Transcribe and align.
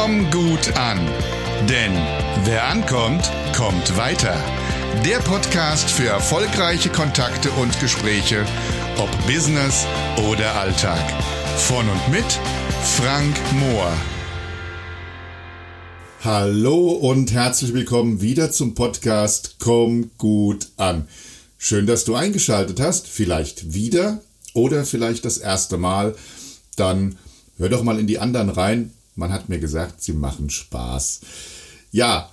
Komm 0.00 0.30
gut 0.30 0.78
an. 0.78 0.98
Denn 1.68 1.92
wer 2.46 2.68
ankommt, 2.68 3.30
kommt 3.54 3.98
weiter. 3.98 4.34
Der 5.04 5.18
Podcast 5.18 5.90
für 5.90 6.06
erfolgreiche 6.06 6.88
Kontakte 6.88 7.50
und 7.50 7.78
Gespräche, 7.80 8.46
ob 8.96 9.10
Business 9.26 9.86
oder 10.30 10.54
Alltag. 10.54 11.02
Von 11.58 11.86
und 11.86 12.08
mit 12.08 12.24
Frank 12.82 13.36
Mohr. 13.52 13.92
Hallo 16.24 16.92
und 16.92 17.32
herzlich 17.32 17.74
willkommen 17.74 18.22
wieder 18.22 18.50
zum 18.50 18.74
Podcast 18.74 19.56
Komm 19.58 20.12
gut 20.16 20.68
an. 20.78 21.08
Schön, 21.58 21.86
dass 21.86 22.06
du 22.06 22.14
eingeschaltet 22.14 22.80
hast. 22.80 23.06
Vielleicht 23.06 23.74
wieder 23.74 24.22
oder 24.54 24.86
vielleicht 24.86 25.26
das 25.26 25.36
erste 25.36 25.76
Mal. 25.76 26.14
Dann 26.76 27.18
hör 27.58 27.68
doch 27.68 27.82
mal 27.82 28.00
in 28.00 28.06
die 28.06 28.18
anderen 28.18 28.48
rein. 28.48 28.92
Man 29.16 29.32
hat 29.32 29.48
mir 29.48 29.58
gesagt, 29.58 30.02
sie 30.02 30.12
machen 30.12 30.50
Spaß. 30.50 31.20
Ja, 31.92 32.30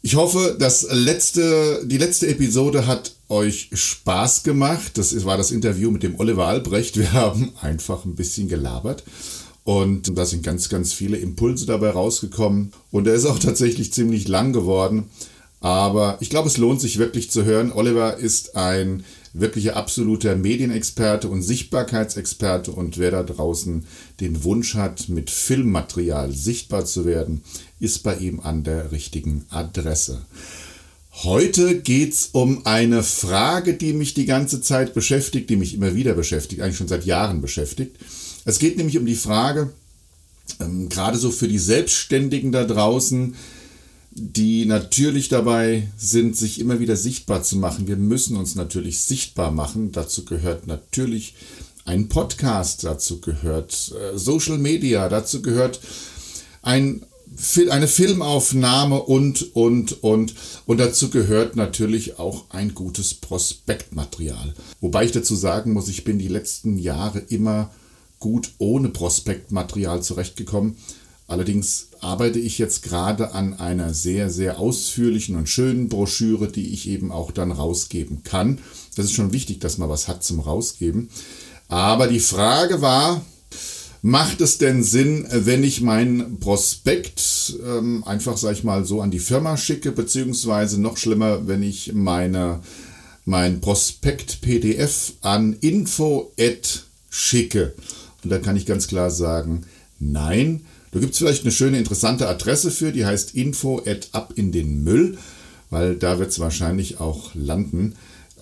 ich 0.00 0.14
hoffe, 0.14 0.56
das 0.58 0.86
letzte, 0.90 1.82
die 1.84 1.98
letzte 1.98 2.28
Episode 2.28 2.86
hat 2.86 3.16
euch 3.28 3.68
Spaß 3.72 4.44
gemacht. 4.44 4.96
Das 4.96 5.24
war 5.24 5.36
das 5.36 5.50
Interview 5.50 5.90
mit 5.90 6.02
dem 6.02 6.18
Oliver 6.20 6.46
Albrecht. 6.46 6.96
Wir 6.96 7.12
haben 7.14 7.52
einfach 7.60 8.04
ein 8.04 8.14
bisschen 8.14 8.48
gelabert. 8.48 9.02
Und 9.64 10.16
da 10.16 10.24
sind 10.24 10.42
ganz, 10.42 10.68
ganz 10.70 10.92
viele 10.92 11.18
Impulse 11.18 11.66
dabei 11.66 11.90
rausgekommen. 11.90 12.72
Und 12.90 13.06
er 13.06 13.14
ist 13.14 13.26
auch 13.26 13.38
tatsächlich 13.38 13.92
ziemlich 13.92 14.28
lang 14.28 14.52
geworden. 14.52 15.10
Aber 15.60 16.16
ich 16.20 16.30
glaube, 16.30 16.48
es 16.48 16.56
lohnt 16.56 16.80
sich 16.80 16.98
wirklich 16.98 17.30
zu 17.30 17.44
hören. 17.44 17.72
Oliver 17.72 18.16
ist 18.16 18.56
ein 18.56 19.04
wirklicher 19.32 19.76
absoluter 19.76 20.36
Medienexperte 20.36 21.28
und 21.28 21.42
Sichtbarkeitsexperte 21.42 22.72
und 22.72 22.98
wer 22.98 23.10
da 23.10 23.22
draußen 23.22 23.84
den 24.20 24.44
Wunsch 24.44 24.74
hat, 24.74 25.08
mit 25.08 25.30
Filmmaterial 25.30 26.32
sichtbar 26.32 26.84
zu 26.84 27.04
werden, 27.04 27.42
ist 27.80 28.02
bei 28.02 28.16
ihm 28.16 28.40
an 28.40 28.64
der 28.64 28.92
richtigen 28.92 29.44
Adresse. 29.50 30.22
Heute 31.24 31.80
geht's 31.80 32.30
um 32.32 32.64
eine 32.64 33.02
Frage, 33.02 33.74
die 33.74 33.92
mich 33.92 34.14
die 34.14 34.26
ganze 34.26 34.60
Zeit 34.60 34.94
beschäftigt, 34.94 35.50
die 35.50 35.56
mich 35.56 35.74
immer 35.74 35.94
wieder 35.96 36.14
beschäftigt, 36.14 36.62
eigentlich 36.62 36.76
schon 36.76 36.86
seit 36.88 37.04
Jahren 37.04 37.40
beschäftigt. 37.40 37.96
Es 38.44 38.60
geht 38.60 38.76
nämlich 38.76 38.98
um 38.98 39.06
die 39.06 39.16
Frage, 39.16 39.70
ähm, 40.60 40.88
gerade 40.88 41.18
so 41.18 41.30
für 41.30 41.48
die 41.48 41.58
Selbstständigen 41.58 42.52
da 42.52 42.64
draußen, 42.64 43.34
die 44.20 44.64
natürlich 44.66 45.28
dabei 45.28 45.88
sind, 45.96 46.36
sich 46.36 46.60
immer 46.60 46.80
wieder 46.80 46.96
sichtbar 46.96 47.42
zu 47.42 47.56
machen. 47.56 47.86
Wir 47.86 47.96
müssen 47.96 48.36
uns 48.36 48.54
natürlich 48.54 49.00
sichtbar 49.00 49.50
machen. 49.50 49.92
Dazu 49.92 50.24
gehört 50.24 50.66
natürlich 50.66 51.34
ein 51.84 52.08
Podcast, 52.08 52.84
dazu 52.84 53.20
gehört 53.20 53.92
äh, 53.92 54.18
Social 54.18 54.58
Media, 54.58 55.08
dazu 55.08 55.40
gehört 55.40 55.80
ein, 56.62 57.02
eine 57.70 57.88
Filmaufnahme 57.88 59.00
und, 59.02 59.54
und, 59.54 60.02
und. 60.02 60.34
Und 60.66 60.78
dazu 60.78 61.08
gehört 61.10 61.56
natürlich 61.56 62.18
auch 62.18 62.50
ein 62.50 62.74
gutes 62.74 63.14
Prospektmaterial. 63.14 64.54
Wobei 64.80 65.04
ich 65.04 65.12
dazu 65.12 65.34
sagen 65.34 65.72
muss, 65.72 65.88
ich 65.88 66.04
bin 66.04 66.18
die 66.18 66.28
letzten 66.28 66.78
Jahre 66.78 67.20
immer 67.20 67.70
gut 68.18 68.52
ohne 68.58 68.88
Prospektmaterial 68.88 70.02
zurechtgekommen. 70.02 70.76
Allerdings 71.28 71.88
arbeite 72.00 72.38
ich 72.38 72.56
jetzt 72.56 72.82
gerade 72.82 73.34
an 73.34 73.52
einer 73.60 73.92
sehr, 73.92 74.30
sehr 74.30 74.58
ausführlichen 74.58 75.36
und 75.36 75.46
schönen 75.46 75.90
Broschüre, 75.90 76.48
die 76.48 76.72
ich 76.72 76.88
eben 76.88 77.12
auch 77.12 77.32
dann 77.32 77.52
rausgeben 77.52 78.22
kann. 78.24 78.60
Das 78.96 79.04
ist 79.04 79.12
schon 79.12 79.34
wichtig, 79.34 79.60
dass 79.60 79.76
man 79.76 79.90
was 79.90 80.08
hat 80.08 80.24
zum 80.24 80.40
Rausgeben. 80.40 81.10
Aber 81.68 82.06
die 82.08 82.20
Frage 82.20 82.80
war, 82.80 83.20
macht 84.00 84.40
es 84.40 84.56
denn 84.56 84.82
Sinn, 84.82 85.26
wenn 85.30 85.64
ich 85.64 85.82
mein 85.82 86.38
Prospekt 86.40 87.58
ähm, 87.62 88.04
einfach, 88.04 88.38
sag 88.38 88.54
ich 88.54 88.64
mal, 88.64 88.86
so 88.86 89.02
an 89.02 89.10
die 89.10 89.18
Firma 89.18 89.58
schicke, 89.58 89.92
beziehungsweise 89.92 90.80
noch 90.80 90.96
schlimmer, 90.96 91.46
wenn 91.46 91.62
ich 91.62 91.92
meine, 91.92 92.60
mein 93.26 93.60
Prospekt-PDF 93.60 95.12
an 95.20 95.58
info 95.60 96.32
schicke? 97.10 97.74
Und 98.24 98.30
da 98.30 98.38
kann 98.38 98.56
ich 98.56 98.64
ganz 98.64 98.88
klar 98.88 99.10
sagen, 99.10 99.66
nein, 99.98 100.64
da 100.90 101.00
gibt 101.00 101.12
es 101.12 101.18
vielleicht 101.18 101.42
eine 101.42 101.52
schöne, 101.52 101.78
interessante 101.78 102.28
Adresse 102.28 102.70
für, 102.70 102.92
die 102.92 103.04
heißt 103.04 103.34
info 103.34 103.82
at 103.84 104.08
ab 104.12 104.32
in 104.36 104.52
den 104.52 104.82
Müll, 104.82 105.18
weil 105.70 105.96
da 105.96 106.18
wird 106.18 106.30
es 106.30 106.38
wahrscheinlich 106.38 107.00
auch 107.00 107.34
landen. 107.34 107.94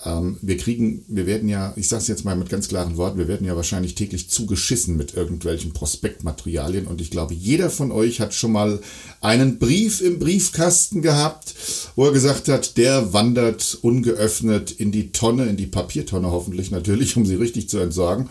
Ähm, 0.04 0.36
wir 0.42 0.56
kriegen, 0.56 1.04
wir 1.08 1.26
werden 1.26 1.48
ja, 1.48 1.72
ich 1.76 1.88
sage 1.88 2.02
es 2.02 2.08
jetzt 2.08 2.24
mal 2.24 2.36
mit 2.36 2.50
ganz 2.50 2.68
klaren 2.68 2.96
Worten, 2.96 3.18
wir 3.18 3.28
werden 3.28 3.46
ja 3.46 3.56
wahrscheinlich 3.56 3.94
täglich 3.94 4.28
zugeschissen 4.28 4.96
mit 4.96 5.14
irgendwelchen 5.14 5.72
Prospektmaterialien 5.72 6.86
und 6.86 7.00
ich 7.00 7.10
glaube, 7.10 7.34
jeder 7.34 7.70
von 7.70 7.90
euch 7.90 8.20
hat 8.20 8.34
schon 8.34 8.52
mal 8.52 8.80
einen 9.20 9.58
Brief 9.58 10.02
im 10.02 10.18
Briefkasten 10.18 11.02
gehabt, 11.02 11.54
wo 11.96 12.04
er 12.04 12.12
gesagt 12.12 12.48
hat, 12.48 12.76
der 12.76 13.12
wandert 13.12 13.78
ungeöffnet 13.80 14.70
in 14.70 14.92
die 14.92 15.12
Tonne, 15.12 15.46
in 15.46 15.56
die 15.56 15.66
Papiertonne 15.66 16.30
hoffentlich 16.30 16.70
natürlich, 16.70 17.16
um 17.16 17.24
sie 17.24 17.36
richtig 17.36 17.68
zu 17.68 17.78
entsorgen 17.78 18.28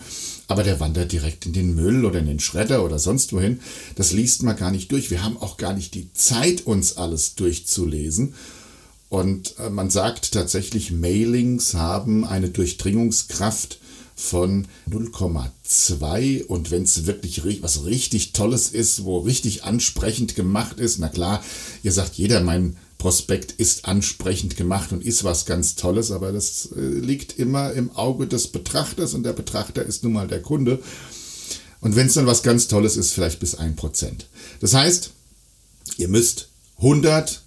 aber 0.48 0.62
der 0.62 0.80
wandert 0.80 1.12
direkt 1.12 1.46
in 1.46 1.52
den 1.52 1.74
Müll 1.74 2.04
oder 2.04 2.20
in 2.20 2.26
den 2.26 2.40
Schredder 2.40 2.84
oder 2.84 2.98
sonst 2.98 3.32
wohin. 3.32 3.60
Das 3.96 4.12
liest 4.12 4.42
man 4.42 4.56
gar 4.56 4.70
nicht 4.70 4.92
durch. 4.92 5.10
Wir 5.10 5.24
haben 5.24 5.36
auch 5.36 5.56
gar 5.56 5.72
nicht 5.72 5.94
die 5.94 6.12
Zeit, 6.12 6.66
uns 6.66 6.96
alles 6.96 7.34
durchzulesen. 7.34 8.34
Und 9.08 9.54
äh, 9.58 9.70
man 9.70 9.90
sagt 9.90 10.32
tatsächlich, 10.32 10.92
Mailings 10.92 11.74
haben 11.74 12.24
eine 12.24 12.48
Durchdringungskraft 12.50 13.78
von 14.16 14.66
0,2 14.90 16.46
und 16.46 16.70
wenn 16.70 16.84
es 16.84 17.04
wirklich 17.06 17.42
was 17.62 17.84
richtig 17.84 18.32
Tolles 18.32 18.68
ist, 18.68 19.04
wo 19.04 19.18
richtig 19.18 19.64
ansprechend 19.64 20.34
gemacht 20.34 20.80
ist, 20.80 20.98
na 20.98 21.08
klar, 21.08 21.44
ihr 21.82 21.92
sagt 21.92 22.14
jeder, 22.14 22.40
mein 22.40 22.78
Prospekt 22.98 23.52
ist 23.52 23.84
ansprechend 23.84 24.56
gemacht 24.56 24.92
und 24.92 25.04
ist 25.04 25.22
was 25.22 25.44
ganz 25.44 25.74
Tolles, 25.74 26.10
aber 26.10 26.32
das 26.32 26.70
äh, 26.76 26.80
liegt 26.80 27.38
immer 27.38 27.72
im 27.72 27.90
Auge 27.94 28.26
des 28.26 28.48
Betrachters 28.48 29.14
und 29.14 29.22
der 29.22 29.32
Betrachter 29.32 29.84
ist 29.84 30.02
nun 30.02 30.14
mal 30.14 30.28
der 30.28 30.42
Kunde. 30.42 30.82
Und 31.80 31.94
wenn 31.94 32.06
es 32.06 32.14
dann 32.14 32.26
was 32.26 32.42
ganz 32.42 32.68
Tolles 32.68 32.96
ist, 32.96 33.12
vielleicht 33.12 33.38
bis 33.38 33.54
ein 33.54 33.76
Prozent. 33.76 34.26
Das 34.60 34.74
heißt, 34.74 35.10
ihr 35.98 36.08
müsst 36.08 36.48
100 36.78 37.42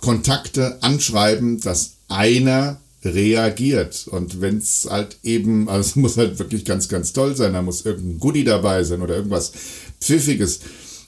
Kontakte 0.00 0.82
anschreiben, 0.82 1.60
dass 1.60 1.92
einer 2.08 2.80
reagiert. 3.04 4.08
Und 4.08 4.40
wenn 4.40 4.58
es 4.58 4.88
halt 4.90 5.18
eben, 5.22 5.68
also 5.68 5.88
es 5.90 5.96
muss 5.96 6.16
halt 6.16 6.38
wirklich 6.38 6.64
ganz, 6.64 6.88
ganz 6.88 7.12
toll 7.12 7.36
sein, 7.36 7.52
da 7.52 7.62
muss 7.62 7.84
irgendein 7.84 8.18
Goodie 8.18 8.44
dabei 8.44 8.82
sein 8.84 9.02
oder 9.02 9.16
irgendwas 9.16 9.52
Pfiffiges. 10.00 10.60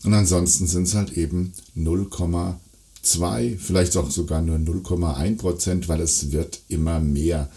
Und 0.04 0.14
ansonsten 0.14 0.66
sind 0.66 0.84
es 0.84 0.94
halt 0.94 1.12
eben 1.12 1.52
0,5 1.76 2.54
2, 3.02 3.56
vielleicht 3.58 3.96
auch 3.96 4.10
sogar 4.10 4.42
nur 4.42 4.56
0,1 4.56 5.36
Prozent, 5.36 5.88
weil 5.88 6.00
es 6.00 6.32
wird 6.32 6.60
immer 6.68 7.00
mehr. 7.00 7.48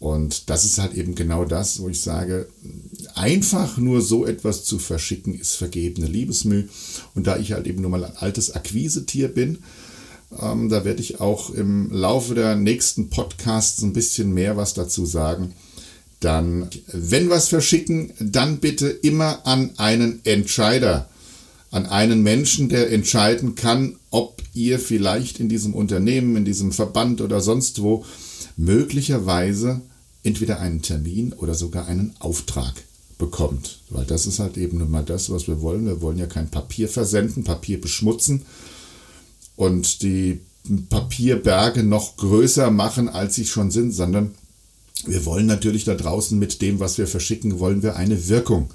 Und 0.00 0.50
das 0.50 0.64
ist 0.64 0.78
halt 0.78 0.94
eben 0.94 1.14
genau 1.14 1.44
das, 1.44 1.80
wo 1.80 1.88
ich 1.88 2.00
sage, 2.00 2.48
einfach 3.14 3.78
nur 3.78 4.02
so 4.02 4.26
etwas 4.26 4.64
zu 4.64 4.78
verschicken, 4.78 5.34
ist 5.34 5.54
vergebene 5.54 6.06
Liebesmüh. 6.06 6.64
Und 7.14 7.26
da 7.26 7.38
ich 7.38 7.52
halt 7.52 7.66
eben 7.66 7.80
nur 7.80 7.90
mal 7.90 8.04
ein 8.04 8.16
altes 8.16 8.54
Akquisetier 8.54 9.28
bin, 9.28 9.58
ähm, 10.40 10.68
da 10.68 10.84
werde 10.84 11.00
ich 11.00 11.20
auch 11.20 11.50
im 11.50 11.90
Laufe 11.90 12.34
der 12.34 12.56
nächsten 12.56 13.08
Podcasts 13.08 13.82
ein 13.82 13.92
bisschen 13.92 14.34
mehr 14.34 14.56
was 14.56 14.74
dazu 14.74 15.06
sagen. 15.06 15.54
Dann, 16.20 16.68
wenn 16.88 17.30
was 17.30 17.48
verschicken, 17.48 18.12
dann 18.18 18.58
bitte 18.58 18.88
immer 18.88 19.46
an 19.46 19.70
einen 19.76 20.20
Entscheider 20.24 21.08
an 21.74 21.86
einen 21.86 22.22
Menschen, 22.22 22.68
der 22.68 22.92
entscheiden 22.92 23.56
kann, 23.56 23.96
ob 24.12 24.40
ihr 24.54 24.78
vielleicht 24.78 25.40
in 25.40 25.48
diesem 25.48 25.74
Unternehmen, 25.74 26.36
in 26.36 26.44
diesem 26.44 26.70
Verband 26.70 27.20
oder 27.20 27.40
sonst 27.40 27.82
wo 27.82 28.04
möglicherweise 28.56 29.80
entweder 30.22 30.60
einen 30.60 30.82
Termin 30.82 31.32
oder 31.32 31.54
sogar 31.54 31.88
einen 31.88 32.14
Auftrag 32.20 32.74
bekommt. 33.18 33.80
Weil 33.90 34.04
das 34.04 34.26
ist 34.26 34.38
halt 34.38 34.56
eben 34.56 34.80
immer 34.80 35.02
das, 35.02 35.30
was 35.30 35.48
wir 35.48 35.62
wollen. 35.62 35.86
Wir 35.86 36.00
wollen 36.00 36.16
ja 36.16 36.26
kein 36.26 36.48
Papier 36.48 36.88
versenden, 36.88 37.42
Papier 37.42 37.80
beschmutzen 37.80 38.42
und 39.56 40.02
die 40.02 40.42
Papierberge 40.90 41.82
noch 41.82 42.16
größer 42.16 42.70
machen, 42.70 43.08
als 43.08 43.34
sie 43.34 43.46
schon 43.46 43.72
sind, 43.72 43.90
sondern 43.90 44.32
wir 45.06 45.24
wollen 45.24 45.46
natürlich 45.46 45.82
da 45.82 45.96
draußen 45.96 46.38
mit 46.38 46.62
dem, 46.62 46.78
was 46.78 46.98
wir 46.98 47.08
verschicken, 47.08 47.58
wollen 47.58 47.82
wir 47.82 47.96
eine 47.96 48.28
Wirkung 48.28 48.70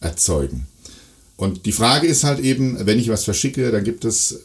erzeugen. 0.00 0.68
Und 1.36 1.66
die 1.66 1.72
Frage 1.72 2.06
ist 2.06 2.24
halt 2.24 2.40
eben, 2.40 2.86
wenn 2.86 2.98
ich 2.98 3.08
was 3.08 3.24
verschicke, 3.24 3.70
dann 3.70 3.84
gibt 3.84 4.04
es 4.04 4.40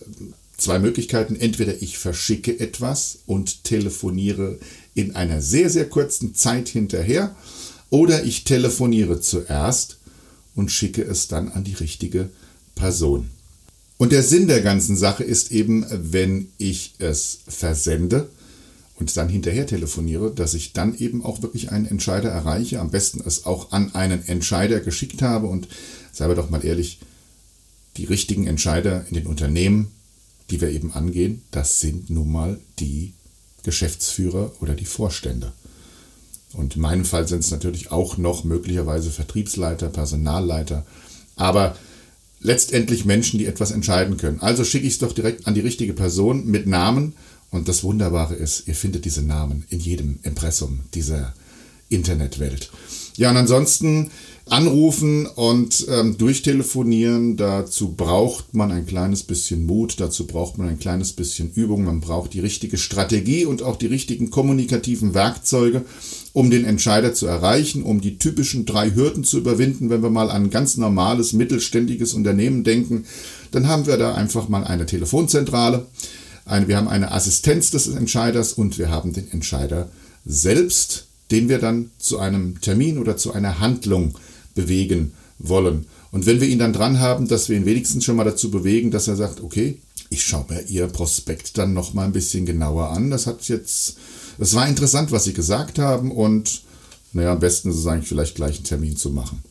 zwei 0.58 0.80
Möglichkeiten. 0.80 1.36
Entweder 1.36 1.82
ich 1.82 1.98
verschicke 1.98 2.60
etwas 2.60 3.20
und 3.26 3.64
telefoniere 3.64 4.60
in 4.94 5.16
einer 5.16 5.42
sehr, 5.42 5.70
sehr 5.70 5.88
kurzen 5.88 6.36
Zeit 6.36 6.68
hinterher, 6.68 7.36
oder 7.90 8.24
ich 8.24 8.46
telefoniere 8.46 9.20
zuerst 9.20 9.98
und 10.56 10.72
schicke 10.72 11.04
es 11.04 11.28
dann 11.28 11.50
an 11.50 11.66
die 11.66 11.74
richtige 11.74 12.30
Person. 12.74 13.30
Und 13.98 14.14
der 14.14 14.24
Sinn 14.24 14.48
der 14.48 14.62
ganzen 14.62 14.98
Sache 14.98 15.24
ist 15.24 15.52
eben, 15.52 15.86
wenn 15.90 16.48
ich 16.58 16.94
es 16.98 17.40
versende 17.48 18.30
und 19.01 19.18
dann 19.18 19.27
hinterher 19.30 19.68
telefoniere, 19.68 20.31
dass 20.31 20.53
ich 20.53 20.74
dann 20.74 20.98
eben 20.98 21.25
auch 21.25 21.42
wirklich 21.42 21.71
einen 21.71 21.86
Entscheider 21.86 22.30
erreiche, 22.30 22.80
am 22.80 22.92
besten 22.92 23.21
es 23.25 23.45
auch 23.45 23.71
an 23.71 23.94
einen 23.95 24.25
Entscheider 24.27 24.80
geschickt 24.80 25.21
habe 25.21 25.48
und 25.48 25.68
Seien 26.12 26.30
wir 26.30 26.36
doch 26.36 26.50
mal 26.50 26.63
ehrlich, 26.65 27.00
die 27.98 28.06
richtigen 28.06 28.48
Entscheider 28.48 29.06
in 29.07 29.15
den 29.15 29.27
Unternehmen, 29.27 29.92
die 30.50 30.62
wir 30.62 30.69
eben 30.69 30.92
angehen, 30.92 31.42
das 31.51 31.80
sind 31.80 32.09
nun 32.09 32.31
mal 32.31 32.59
die 32.80 33.13
Geschäftsführer 33.63 34.51
oder 34.59 34.74
die 34.74 34.86
Vorstände. 34.86 35.54
Und 36.54 36.75
in 36.75 36.81
meinem 36.81 37.06
Fall 37.06 37.27
sind 37.27 37.39
es 37.39 37.51
natürlich 37.51 37.92
auch 37.92 38.18
noch 38.18 38.44
möglicherweise 38.44 39.09
Vertriebsleiter, 39.09 39.89
Personalleiter, 39.89 40.86
aber 41.38 41.77
letztendlich 42.42 43.06
Menschen, 43.06 43.39
die 43.39 43.45
etwas 43.45 43.71
entscheiden 43.71 44.18
können. 44.18 44.42
Also 44.42 44.65
schicke 44.65 44.88
ich 44.88 44.94
es 44.94 45.00
doch 45.00 45.13
direkt 45.13 45.47
an 45.47 45.54
die 45.54 45.62
richtige 45.62 45.94
Person 45.94 46.47
mit 46.47 46.68
Namen. 46.68 47.13
Und 47.51 47.68
das 47.68 47.83
Wunderbare 47.83 48.33
ist, 48.33 48.68
ihr 48.68 48.75
findet 48.75 49.06
diese 49.06 49.21
Namen 49.21 49.65
in 49.69 49.80
jedem 49.80 50.19
Impressum 50.24 50.81
dieser 50.94 51.33
Internetwelt. 51.89 52.71
Ja, 53.18 53.30
und 53.30 53.38
ansonsten 53.38 54.09
anrufen 54.50 55.27
und 55.27 55.86
ähm, 55.89 56.18
durchtelefonieren, 56.18 57.38
dazu 57.38 57.94
braucht 57.94 58.53
man 58.53 58.71
ein 58.71 58.86
kleines 58.86 59.24
bisschen 59.24 59.65
Mut, 59.65 60.00
dazu 60.00 60.25
braucht 60.25 60.57
man 60.57 60.68
ein 60.68 60.80
kleines 60.80 61.13
bisschen 61.13 61.51
Übung, 61.53 61.83
man 61.83 62.01
braucht 62.01 62.33
die 62.33 62.39
richtige 62.39 62.77
Strategie 62.77 63.45
und 63.45 63.63
auch 63.63 63.75
die 63.75 63.88
richtigen 63.88 64.30
kommunikativen 64.30 65.13
Werkzeuge, 65.13 65.83
um 66.33 66.50
den 66.50 66.65
Entscheider 66.65 67.13
zu 67.13 67.27
erreichen, 67.27 67.83
um 67.83 68.01
die 68.01 68.18
typischen 68.18 68.65
drei 68.65 68.94
Hürden 68.94 69.24
zu 69.24 69.38
überwinden. 69.38 69.89
Wenn 69.89 70.04
wir 70.04 70.09
mal 70.09 70.31
an 70.31 70.45
ein 70.45 70.50
ganz 70.50 70.77
normales, 70.77 71.33
mittelständiges 71.33 72.13
Unternehmen 72.13 72.63
denken, 72.63 73.06
dann 73.51 73.68
haben 73.68 73.86
wir 73.86 73.97
da 73.97 74.15
einfach 74.15 74.50
mal 74.50 74.63
eine 74.63 74.86
Telefonzentrale, 74.86 75.88
eine, 76.46 76.68
wir 76.68 76.78
haben 76.78 76.88
eine 76.88 77.12
Assistenz 77.12 77.72
des 77.72 77.88
Entscheiders 77.88 78.54
und 78.54 78.78
wir 78.78 78.90
haben 78.90 79.14
den 79.14 79.32
Entscheider 79.32 79.90
selbst, 80.26 81.06
den 81.32 81.50
wir 81.50 81.60
dann 81.60 81.92
zu 81.98 82.20
einem 82.20 82.60
Termin 82.62 82.98
oder 82.98 83.18
zu 83.18 83.34
einer 83.34 83.60
Handlung 83.60 84.16
bewegen 84.56 85.14
wollen. 85.40 85.86
Und 86.12 86.26
wenn 86.26 86.42
wir 86.42 86.48
ihn 86.48 86.60
dann 86.60 86.74
dran 86.74 87.00
haben, 87.00 87.28
dass 87.28 87.48
wir 87.48 87.56
ihn 87.56 87.66
wenigstens 87.66 88.04
schon 88.04 88.18
mal 88.18 88.26
dazu 88.26 88.52
bewegen, 88.52 88.92
dass 88.92 89.08
er 89.08 89.16
sagt, 89.16 89.42
okay, 89.42 89.80
ich 90.10 90.26
schaue 90.26 90.46
mir 90.50 90.62
Ihr 90.64 90.88
Prospekt 90.88 91.58
dann 91.58 91.74
noch 91.74 91.94
mal 91.94 92.04
ein 92.04 92.12
bisschen 92.12 92.46
genauer 92.46 92.90
an. 92.90 93.10
Das 93.10 93.28
hat 93.28 93.48
jetzt, 93.48 93.96
das 94.38 94.54
war 94.54 94.68
interessant, 94.68 95.12
was 95.12 95.24
Sie 95.24 95.34
gesagt 95.34 95.80
haben 95.80 96.12
und 96.12 96.64
naja, 97.14 97.32
am 97.32 97.40
besten 97.40 97.70
ist 97.70 97.78
es 97.78 97.88
eigentlich 97.88 98.10
vielleicht 98.10 98.36
gleich 98.36 98.58
einen 98.58 98.66
Termin 98.66 98.98
zu 98.98 99.10
machen. 99.10 99.42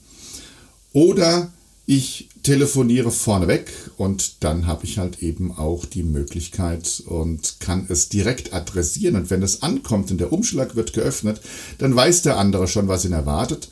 Oder 0.93 1.51
ich 1.87 2.29
telefoniere 2.51 3.13
vorneweg 3.13 3.71
und 3.97 4.43
dann 4.43 4.67
habe 4.67 4.85
ich 4.85 4.99
halt 4.99 5.23
eben 5.23 5.57
auch 5.57 5.85
die 5.85 6.03
Möglichkeit 6.03 7.01
und 7.07 7.61
kann 7.61 7.87
es 7.89 8.09
direkt 8.09 8.53
adressieren. 8.53 9.15
Und 9.15 9.31
wenn 9.31 9.45
es 9.45 9.63
ankommt 9.63 10.11
und 10.11 10.19
der 10.19 10.33
Umschlag 10.33 10.75
wird 10.75 10.93
geöffnet, 10.93 11.41
dann 11.79 11.95
weiß 11.95 12.23
der 12.23 12.39
andere 12.39 12.67
schon, 12.67 12.89
was 12.89 13.05
ihn 13.05 13.13
erwartet 13.13 13.69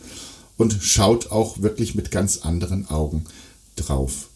und 0.57 0.79
schaut 0.81 1.33
auch 1.33 1.61
wirklich 1.61 1.97
mit 1.97 2.13
ganz 2.13 2.43
anderen 2.43 2.89
Augen 2.89 3.25
drauf. 3.75 4.29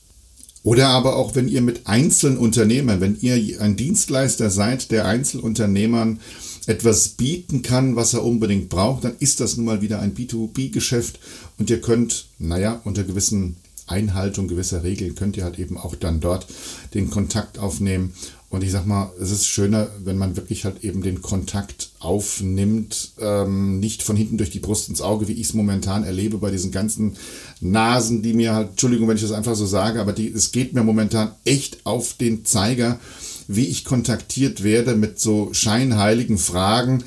Oder 0.64 0.88
aber 0.88 1.14
auch, 1.14 1.36
wenn 1.36 1.46
ihr 1.46 1.62
mit 1.62 1.86
Einzelunternehmern, 1.86 3.00
wenn 3.00 3.20
ihr 3.20 3.60
ein 3.60 3.76
Dienstleister 3.76 4.50
seid, 4.50 4.90
der 4.90 5.06
Einzelunternehmern 5.06 6.18
etwas 6.66 7.10
bieten 7.10 7.62
kann, 7.62 7.94
was 7.94 8.12
er 8.12 8.24
unbedingt 8.24 8.70
braucht, 8.70 9.04
dann 9.04 9.14
ist 9.20 9.38
das 9.38 9.56
nun 9.56 9.66
mal 9.66 9.82
wieder 9.82 10.00
ein 10.00 10.16
B2B-Geschäft 10.16 11.20
und 11.58 11.70
ihr 11.70 11.80
könnt, 11.80 12.26
naja, 12.40 12.80
unter 12.82 13.04
gewissen 13.04 13.56
Einhaltung 13.92 14.48
gewisser 14.48 14.82
Regeln 14.82 15.14
könnt 15.14 15.36
ihr 15.36 15.44
halt 15.44 15.58
eben 15.58 15.76
auch 15.76 15.94
dann 15.94 16.20
dort 16.20 16.46
den 16.94 17.10
Kontakt 17.10 17.58
aufnehmen. 17.58 18.14
Und 18.48 18.62
ich 18.62 18.70
sag 18.70 18.86
mal, 18.86 19.10
es 19.18 19.30
ist 19.30 19.46
schöner, 19.46 19.88
wenn 20.04 20.18
man 20.18 20.36
wirklich 20.36 20.66
halt 20.66 20.84
eben 20.84 21.02
den 21.02 21.22
Kontakt 21.22 21.90
aufnimmt, 22.00 23.12
ähm, 23.18 23.80
nicht 23.80 24.02
von 24.02 24.14
hinten 24.14 24.36
durch 24.36 24.50
die 24.50 24.58
Brust 24.58 24.90
ins 24.90 25.00
Auge, 25.00 25.26
wie 25.26 25.32
ich 25.32 25.48
es 25.48 25.54
momentan 25.54 26.04
erlebe 26.04 26.36
bei 26.36 26.50
diesen 26.50 26.70
ganzen 26.70 27.16
Nasen, 27.60 28.22
die 28.22 28.34
mir 28.34 28.54
halt, 28.54 28.70
Entschuldigung, 28.70 29.08
wenn 29.08 29.16
ich 29.16 29.22
das 29.22 29.32
einfach 29.32 29.54
so 29.54 29.64
sage, 29.64 30.02
aber 30.02 30.12
die, 30.12 30.28
es 30.28 30.52
geht 30.52 30.74
mir 30.74 30.82
momentan 30.82 31.32
echt 31.46 31.86
auf 31.86 32.12
den 32.12 32.44
Zeiger, 32.44 33.00
wie 33.48 33.66
ich 33.66 33.86
kontaktiert 33.86 34.62
werde 34.62 34.96
mit 34.96 35.18
so 35.18 35.54
scheinheiligen 35.54 36.36
Fragen, 36.36 37.04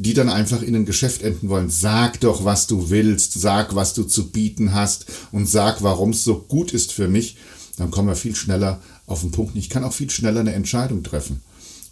die 0.00 0.14
dann 0.14 0.28
einfach 0.28 0.62
in 0.62 0.76
ein 0.76 0.86
Geschäft 0.86 1.22
enden 1.22 1.48
wollen. 1.48 1.70
Sag 1.70 2.20
doch, 2.20 2.44
was 2.44 2.68
du 2.68 2.88
willst, 2.88 3.32
sag, 3.32 3.74
was 3.74 3.94
du 3.94 4.04
zu 4.04 4.30
bieten 4.30 4.72
hast 4.72 5.06
und 5.32 5.48
sag, 5.48 5.82
warum 5.82 6.10
es 6.10 6.22
so 6.22 6.38
gut 6.38 6.72
ist 6.72 6.92
für 6.92 7.08
mich. 7.08 7.36
Dann 7.78 7.90
kommen 7.90 8.06
wir 8.06 8.14
viel 8.14 8.36
schneller 8.36 8.80
auf 9.06 9.22
den 9.22 9.32
Punkt. 9.32 9.56
Ich 9.56 9.68
kann 9.68 9.82
auch 9.82 9.92
viel 9.92 10.08
schneller 10.08 10.38
eine 10.40 10.52
Entscheidung 10.52 11.02
treffen. 11.02 11.40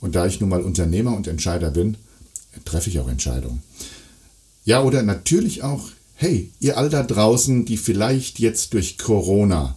Und 0.01 0.15
da 0.15 0.25
ich 0.25 0.41
nun 0.41 0.51
mal 0.51 0.63
Unternehmer 0.63 1.17
und 1.17 1.27
Entscheider 1.27 1.73
bin, 1.73 1.97
treffe 2.65 2.91
ich 2.91 3.01
auch 3.01 3.09
Entscheidungen. 3.09 3.65
Ja, 4.65 4.85
oder 4.85 5.03
natürlich 5.03 5.65
auch, 5.65 5.89
hey, 6.15 6.53
ihr 6.61 6.79
all 6.79 6.89
da 6.89 7.03
draußen, 7.03 7.65
die 7.65 7.77
vielleicht 7.77 8.39
jetzt 8.39 8.73
durch 8.73 8.99
Corona 8.99 9.77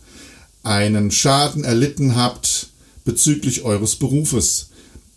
einen 0.62 1.10
Schaden 1.10 1.64
erlitten 1.64 2.16
habt 2.16 2.70
bezüglich 3.06 3.64
eures 3.64 3.96
Berufes, 3.96 4.70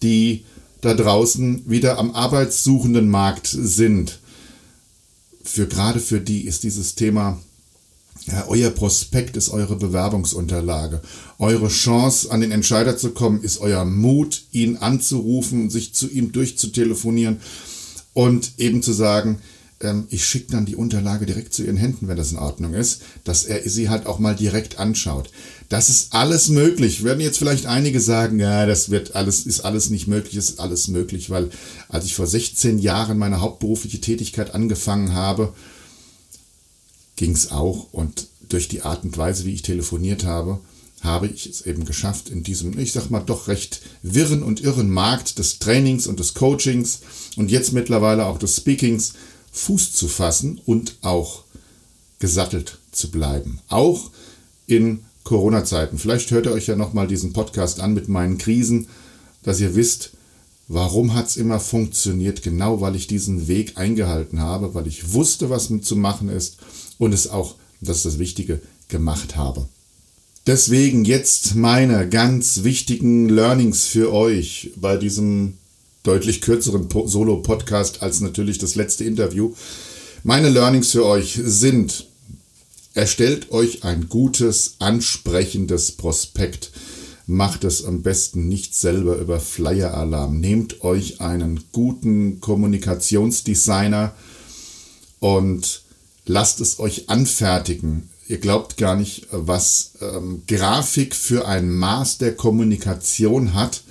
die 0.02 0.44
da 0.82 0.94
draußen 0.94 1.62
wieder 1.70 1.98
am 1.98 2.10
arbeitssuchenden 2.10 3.08
Markt 3.08 3.48
sind. 3.50 4.20
Für 5.42 5.66
gerade 5.66 6.00
für 6.00 6.20
die 6.20 6.42
ist 6.42 6.62
dieses 6.62 6.94
Thema 6.94 7.38
ja, 8.26 8.44
euer 8.46 8.70
Prospekt 8.70 9.36
ist 9.36 9.48
eure 9.48 9.76
Bewerbungsunterlage. 9.76 11.00
Eure 11.38 11.68
Chance, 11.68 12.30
an 12.30 12.40
den 12.40 12.52
Entscheider 12.52 12.96
zu 12.96 13.10
kommen, 13.10 13.42
ist 13.42 13.60
euer 13.60 13.84
Mut, 13.84 14.44
ihn 14.52 14.76
anzurufen, 14.76 15.70
sich 15.70 15.94
zu 15.94 16.08
ihm 16.08 16.30
durchzutelefonieren 16.30 17.40
und 18.12 18.52
eben 18.58 18.82
zu 18.82 18.92
sagen, 18.92 19.40
ähm, 19.82 20.06
ich 20.10 20.24
schicke 20.24 20.52
dann 20.52 20.66
die 20.66 20.76
Unterlage 20.76 21.26
direkt 21.26 21.52
zu 21.52 21.62
Ihren 21.62 21.76
Händen, 21.76 22.08
wenn 22.08 22.16
das 22.16 22.32
in 22.32 22.38
Ordnung 22.38 22.74
ist, 22.74 23.02
dass 23.24 23.44
er 23.44 23.68
sie 23.68 23.88
halt 23.88 24.06
auch 24.06 24.18
mal 24.18 24.34
direkt 24.34 24.78
anschaut. 24.78 25.30
Das 25.68 25.88
ist 25.88 26.14
alles 26.14 26.48
möglich. 26.48 27.04
Werden 27.04 27.20
jetzt 27.20 27.38
vielleicht 27.38 27.66
einige 27.66 28.00
sagen, 28.00 28.38
ja, 28.38 28.66
das 28.66 28.90
wird 28.90 29.14
alles, 29.14 29.46
ist 29.46 29.60
alles 29.60 29.90
nicht 29.90 30.06
möglich, 30.06 30.36
ist 30.36 30.60
alles 30.60 30.88
möglich, 30.88 31.30
weil 31.30 31.50
als 31.88 32.04
ich 32.04 32.14
vor 32.14 32.26
16 32.26 32.78
Jahren 32.78 33.18
meine 33.18 33.40
hauptberufliche 33.40 34.00
Tätigkeit 34.00 34.54
angefangen 34.54 35.12
habe, 35.14 35.52
ging 37.16 37.32
es 37.32 37.50
auch 37.50 37.92
und 37.92 38.28
durch 38.48 38.68
die 38.68 38.82
Art 38.82 39.04
und 39.04 39.16
Weise, 39.16 39.44
wie 39.44 39.54
ich 39.54 39.62
telefoniert 39.62 40.24
habe, 40.24 40.60
habe 41.02 41.26
ich 41.26 41.46
es 41.46 41.62
eben 41.62 41.84
geschafft, 41.84 42.28
in 42.28 42.42
diesem, 42.42 42.78
ich 42.78 42.92
sag 42.92 43.10
mal, 43.10 43.20
doch 43.20 43.48
recht 43.48 43.82
wirren 44.02 44.42
und 44.42 44.60
irren 44.60 44.90
Markt 44.90 45.38
des 45.38 45.58
Trainings 45.58 46.06
und 46.06 46.20
des 46.20 46.34
Coachings 46.34 47.00
und 47.36 47.50
jetzt 47.50 47.72
mittlerweile 47.72 48.26
auch 48.26 48.38
des 48.38 48.56
Speakings 48.56 49.14
Fuß 49.52 49.92
zu 49.92 50.08
fassen 50.08 50.60
und 50.66 50.96
auch 51.02 51.44
gesattelt 52.18 52.78
zu 52.90 53.10
bleiben. 53.10 53.60
Auch 53.68 54.10
in 54.66 55.00
Corona-Zeiten. 55.24 55.98
Vielleicht 55.98 56.30
hört 56.30 56.46
ihr 56.46 56.52
euch 56.52 56.66
ja 56.66 56.76
nochmal 56.76 57.06
diesen 57.06 57.32
Podcast 57.32 57.80
an 57.80 57.94
mit 57.94 58.08
meinen 58.08 58.38
Krisen, 58.38 58.88
dass 59.42 59.60
ihr 59.60 59.74
wisst, 59.74 60.12
warum 60.68 61.14
hat 61.14 61.28
es 61.28 61.36
immer 61.36 61.60
funktioniert. 61.60 62.42
Genau 62.42 62.80
weil 62.80 62.96
ich 62.96 63.06
diesen 63.06 63.46
Weg 63.48 63.76
eingehalten 63.76 64.40
habe, 64.40 64.74
weil 64.74 64.86
ich 64.86 65.12
wusste, 65.12 65.50
was 65.50 65.70
zu 65.82 65.96
machen 65.96 66.28
ist 66.28 66.56
und 66.98 67.12
es 67.12 67.28
auch, 67.28 67.54
das 67.80 67.98
ist 67.98 68.06
das 68.06 68.18
Wichtige, 68.18 68.60
gemacht 68.88 69.36
habe. 69.36 69.66
Deswegen 70.46 71.04
jetzt 71.04 71.54
meine 71.54 72.08
ganz 72.08 72.64
wichtigen 72.64 73.28
Learnings 73.28 73.84
für 73.84 74.12
euch 74.12 74.72
bei 74.76 74.96
diesem 74.96 75.58
deutlich 76.02 76.40
kürzeren 76.40 76.88
Solo-Podcast 76.90 78.02
als 78.02 78.20
natürlich 78.20 78.58
das 78.58 78.74
letzte 78.74 79.04
Interview. 79.04 79.54
Meine 80.24 80.48
Learnings 80.48 80.90
für 80.90 81.04
euch 81.04 81.38
sind, 81.42 82.06
erstellt 82.94 83.52
euch 83.52 83.84
ein 83.84 84.08
gutes, 84.08 84.76
ansprechendes 84.78 85.92
Prospekt. 85.92 86.72
Macht 87.26 87.64
es 87.64 87.84
am 87.84 88.02
besten 88.02 88.48
nicht 88.48 88.74
selber 88.74 89.16
über 89.16 89.38
Flyer-Alarm. 89.38 90.40
Nehmt 90.40 90.82
euch 90.82 91.20
einen 91.20 91.62
guten 91.70 92.40
Kommunikationsdesigner 92.40 94.14
und 95.20 95.82
lasst 96.26 96.60
es 96.60 96.80
euch 96.80 97.08
anfertigen. 97.08 98.10
Ihr 98.26 98.38
glaubt 98.38 98.76
gar 98.76 98.96
nicht, 98.96 99.28
was 99.30 99.92
ähm, 100.00 100.42
Grafik 100.48 101.14
für 101.14 101.46
ein 101.46 101.70
Maß 101.70 102.18
der 102.18 102.34
Kommunikation 102.34 103.54
hat 103.54 103.82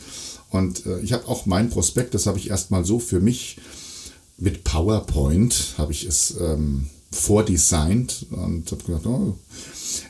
und 0.52 0.86
äh, 0.86 1.00
ich 1.00 1.14
habe 1.14 1.28
auch 1.28 1.46
mein 1.46 1.70
Prospekt, 1.70 2.14
das 2.14 2.28
habe 2.28 2.38
ich 2.38 2.50
erstmal 2.50 2.86
so 2.86 3.00
für 3.00 3.20
mich 3.20 3.58
mit 4.38 4.64
PowerPoint, 4.64 5.76
habe 5.78 5.92
ich 5.92 6.06
es 6.06 6.36
ähm, 6.40 6.88
vordesignt 7.12 8.28
und 8.32 8.72
habe 8.72 8.84
gedacht, 8.84 9.06
oh, 9.06 9.38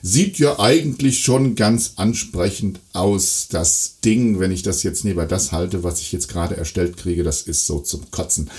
sieht 0.02 0.38
ja 0.40 0.60
eigentlich 0.60 1.22
schon 1.22 1.56
ganz 1.56 1.94
ansprechend 1.96 2.80
aus. 2.94 3.48
Das 3.50 3.96
Ding, 4.04 4.40
wenn 4.40 4.52
ich 4.52 4.62
das 4.62 4.84
jetzt 4.84 5.04
neben 5.04 5.28
das 5.28 5.52
halte, 5.52 5.84
was 5.84 6.02
ich 6.02 6.12
jetzt 6.12 6.28
gerade 6.28 6.58
erstellt 6.58 6.98
kriege, 6.98 7.24
das 7.24 7.42
ist 7.42 7.66
so 7.66 7.80
zum 7.80 8.10
Kotzen. 8.12 8.50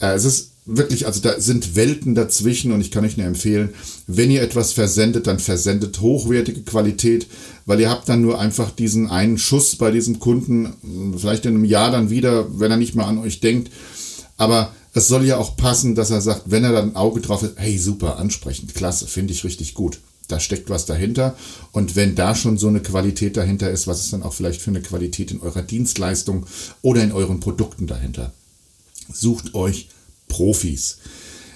Äh, 0.00 0.14
es 0.14 0.24
ist 0.24 0.50
wirklich, 0.66 1.06
also 1.06 1.20
da 1.20 1.40
sind 1.40 1.76
Welten 1.76 2.14
dazwischen 2.14 2.72
und 2.72 2.80
ich 2.80 2.90
kann 2.90 3.04
euch 3.04 3.16
nur 3.16 3.26
empfehlen, 3.26 3.70
wenn 4.06 4.30
ihr 4.30 4.42
etwas 4.42 4.72
versendet, 4.72 5.26
dann 5.26 5.38
versendet 5.38 6.00
hochwertige 6.00 6.62
Qualität, 6.62 7.28
weil 7.64 7.80
ihr 7.80 7.88
habt 7.88 8.08
dann 8.08 8.20
nur 8.20 8.40
einfach 8.40 8.70
diesen 8.72 9.08
einen 9.08 9.38
Schuss 9.38 9.76
bei 9.76 9.92
diesem 9.92 10.18
Kunden, 10.18 11.14
vielleicht 11.16 11.46
in 11.46 11.54
einem 11.54 11.64
Jahr 11.64 11.92
dann 11.92 12.10
wieder, 12.10 12.58
wenn 12.58 12.70
er 12.70 12.76
nicht 12.76 12.96
mehr 12.96 13.06
an 13.06 13.18
euch 13.18 13.40
denkt. 13.40 13.70
Aber 14.36 14.74
es 14.92 15.08
soll 15.08 15.24
ja 15.24 15.36
auch 15.38 15.56
passen, 15.56 15.94
dass 15.94 16.10
er 16.10 16.20
sagt, 16.20 16.42
wenn 16.46 16.64
er 16.64 16.72
dann 16.72 16.90
ein 16.90 16.96
Auge 16.96 17.20
drauf 17.20 17.42
hat, 17.42 17.54
hey, 17.56 17.78
super, 17.78 18.18
ansprechend, 18.18 18.74
klasse, 18.74 19.06
finde 19.06 19.32
ich 19.32 19.44
richtig 19.44 19.74
gut. 19.74 20.00
Da 20.28 20.40
steckt 20.40 20.68
was 20.70 20.86
dahinter. 20.86 21.36
Und 21.70 21.94
wenn 21.94 22.16
da 22.16 22.34
schon 22.34 22.58
so 22.58 22.66
eine 22.66 22.80
Qualität 22.80 23.36
dahinter 23.36 23.70
ist, 23.70 23.86
was 23.86 24.00
ist 24.00 24.12
dann 24.12 24.24
auch 24.24 24.32
vielleicht 24.32 24.60
für 24.60 24.70
eine 24.70 24.82
Qualität 24.82 25.30
in 25.30 25.40
eurer 25.40 25.62
Dienstleistung 25.62 26.46
oder 26.82 27.04
in 27.04 27.12
euren 27.12 27.38
Produkten 27.38 27.86
dahinter? 27.86 28.32
Sucht 29.12 29.54
euch 29.54 29.88
Profis. 30.28 30.98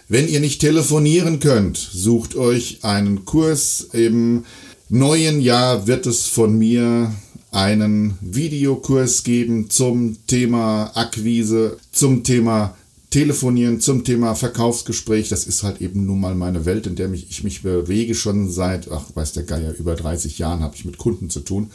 Wenn 0.08 0.26
ihr 0.28 0.40
nicht 0.40 0.60
telefonieren 0.60 1.38
könnt, 1.38 1.76
sucht 1.76 2.34
euch 2.34 2.78
einen 2.82 3.24
Kurs. 3.24 3.88
Im 3.92 4.44
neuen 4.88 5.40
Jahr 5.40 5.86
wird 5.86 6.06
es 6.06 6.26
von 6.26 6.58
mir 6.58 7.14
einen 7.52 8.18
Videokurs 8.20 9.22
geben 9.22 9.70
zum 9.70 10.16
Thema 10.26 10.90
Akquise, 10.94 11.76
zum 11.92 12.24
Thema 12.24 12.76
Telefonieren, 13.10 13.80
zum 13.80 14.04
Thema 14.04 14.34
Verkaufsgespräch. 14.34 15.28
Das 15.28 15.44
ist 15.44 15.64
halt 15.64 15.80
eben 15.80 16.06
nun 16.06 16.20
mal 16.20 16.34
meine 16.36 16.64
Welt, 16.64 16.86
in 16.86 16.94
der 16.94 17.08
mich, 17.08 17.28
ich 17.30 17.42
mich 17.42 17.62
bewege. 17.62 18.14
Schon 18.14 18.50
seit, 18.50 18.90
ach, 18.90 19.04
weiß 19.14 19.32
der 19.32 19.42
Geier, 19.42 19.74
über 19.74 19.96
30 19.96 20.38
Jahren 20.38 20.60
habe 20.60 20.76
ich 20.76 20.84
mit 20.84 20.98
Kunden 20.98 21.28
zu 21.28 21.40
tun. 21.40 21.70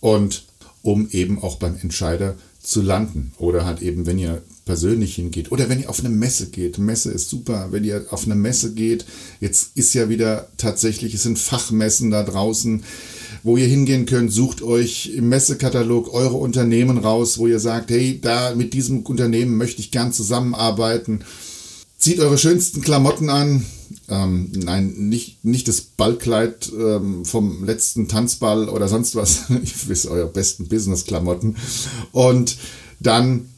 Und 0.00 0.44
um 0.82 1.08
eben 1.10 1.42
auch 1.42 1.56
beim 1.56 1.76
Entscheider 1.76 2.36
zu 2.62 2.82
landen. 2.82 3.32
Oder 3.38 3.64
halt 3.64 3.82
eben, 3.82 4.06
wenn 4.06 4.18
ihr 4.18 4.42
persönlich 4.64 5.14
hingeht. 5.14 5.50
Oder 5.50 5.68
wenn 5.68 5.80
ihr 5.80 5.90
auf 5.90 6.00
eine 6.00 6.10
Messe 6.10 6.50
geht. 6.50 6.78
Messe 6.78 7.10
ist 7.10 7.30
super. 7.30 7.68
Wenn 7.70 7.84
ihr 7.84 8.06
auf 8.10 8.24
eine 8.24 8.34
Messe 8.34 8.74
geht, 8.74 9.04
jetzt 9.40 9.76
ist 9.76 9.94
ja 9.94 10.08
wieder 10.08 10.48
tatsächlich, 10.56 11.14
es 11.14 11.22
sind 11.22 11.38
Fachmessen 11.38 12.10
da 12.10 12.22
draußen 12.22 12.82
wo 13.42 13.56
ihr 13.56 13.66
hingehen 13.66 14.06
könnt. 14.06 14.32
Sucht 14.32 14.62
euch 14.62 15.12
im 15.14 15.28
Messekatalog 15.28 16.12
eure 16.12 16.36
Unternehmen 16.36 16.98
raus, 16.98 17.38
wo 17.38 17.46
ihr 17.46 17.60
sagt, 17.60 17.90
hey, 17.90 18.20
da 18.20 18.54
mit 18.54 18.72
diesem 18.74 19.00
Unternehmen 19.02 19.56
möchte 19.56 19.80
ich 19.80 19.90
gern 19.90 20.12
zusammenarbeiten. 20.12 21.24
Zieht 22.00 22.18
eure 22.18 22.38
schönsten 22.38 22.80
Klamotten 22.80 23.28
an. 23.28 23.66
Ähm, 24.08 24.50
nein, 24.54 24.94
nicht, 24.96 25.44
nicht 25.44 25.68
das 25.68 25.82
Ballkleid 25.82 26.72
ähm, 26.72 27.26
vom 27.26 27.64
letzten 27.64 28.08
Tanzball 28.08 28.70
oder 28.70 28.88
sonst 28.88 29.14
was. 29.16 29.50
ich 29.62 29.88
weiß 29.88 30.06
eure 30.06 30.26
besten 30.28 30.66
Business-Klamotten. 30.66 31.56
Und 32.12 32.56
dann 33.00 33.50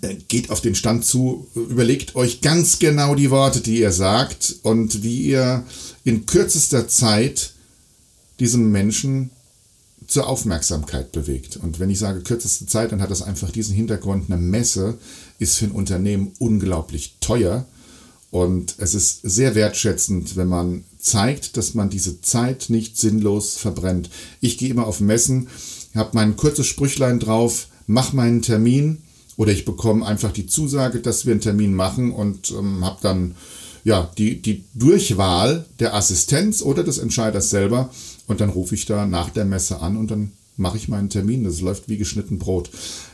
äh, 0.00 0.16
geht 0.26 0.50
auf 0.50 0.60
den 0.60 0.74
Stand 0.74 1.04
zu, 1.04 1.46
überlegt 1.54 2.16
euch 2.16 2.40
ganz 2.40 2.80
genau 2.80 3.14
die 3.14 3.30
Worte, 3.30 3.60
die 3.60 3.78
ihr 3.78 3.92
sagt 3.92 4.56
und 4.62 5.04
wie 5.04 5.22
ihr 5.22 5.64
in 6.02 6.26
kürzester 6.26 6.88
Zeit 6.88 7.52
diesem 8.40 8.72
Menschen 8.72 9.30
zur 10.08 10.26
Aufmerksamkeit 10.26 11.12
bewegt. 11.12 11.56
Und 11.56 11.78
wenn 11.78 11.90
ich 11.90 11.98
sage 12.00 12.22
kürzeste 12.22 12.66
Zeit, 12.66 12.90
dann 12.90 13.00
hat 13.00 13.10
das 13.12 13.22
einfach 13.22 13.50
diesen 13.50 13.74
Hintergrund. 13.74 14.30
Eine 14.30 14.40
Messe 14.40 14.98
ist 15.42 15.58
für 15.58 15.66
ein 15.66 15.72
Unternehmen 15.72 16.32
unglaublich 16.38 17.16
teuer 17.20 17.66
und 18.30 18.76
es 18.78 18.94
ist 18.94 19.20
sehr 19.22 19.54
wertschätzend, 19.54 20.36
wenn 20.36 20.48
man 20.48 20.84
zeigt, 20.98 21.56
dass 21.56 21.74
man 21.74 21.90
diese 21.90 22.22
Zeit 22.22 22.66
nicht 22.68 22.96
sinnlos 22.96 23.56
verbrennt. 23.56 24.08
Ich 24.40 24.56
gehe 24.56 24.70
immer 24.70 24.86
auf 24.86 25.00
Messen, 25.00 25.48
habe 25.94 26.10
mein 26.14 26.36
kurzes 26.36 26.66
Sprüchlein 26.66 27.18
drauf, 27.18 27.68
mach 27.86 28.12
meinen 28.12 28.40
Termin 28.40 29.02
oder 29.36 29.52
ich 29.52 29.64
bekomme 29.64 30.06
einfach 30.06 30.32
die 30.32 30.46
Zusage, 30.46 31.00
dass 31.00 31.26
wir 31.26 31.32
einen 31.32 31.40
Termin 31.40 31.74
machen 31.74 32.12
und 32.12 32.50
ähm, 32.52 32.84
habe 32.84 32.98
dann 33.02 33.34
ja, 33.84 34.10
die, 34.16 34.40
die 34.40 34.64
Durchwahl 34.74 35.66
der 35.80 35.94
Assistenz 35.94 36.62
oder 36.62 36.84
des 36.84 36.98
Entscheiders 36.98 37.50
selber 37.50 37.90
und 38.26 38.40
dann 38.40 38.50
rufe 38.50 38.74
ich 38.74 38.86
da 38.86 39.06
nach 39.06 39.30
der 39.30 39.44
Messe 39.44 39.80
an 39.80 39.96
und 39.96 40.10
dann 40.10 40.32
mache 40.56 40.76
ich 40.76 40.88
meinen 40.88 41.10
Termin. 41.10 41.44
Das 41.44 41.60
läuft 41.60 41.88
wie 41.88 41.98
geschnitten 41.98 42.38
Brot. 42.38 42.70